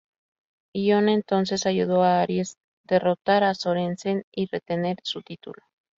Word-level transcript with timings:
Ion 0.75 1.09
entonces 1.09 1.67
ayudó 1.67 2.01
a 2.01 2.21
Aries 2.21 2.57
derrotar 2.87 3.43
a 3.43 3.53
Sorensen 3.53 4.23
y 4.33 4.47
retener 4.47 4.97
su 5.03 5.21
título. 5.21 5.61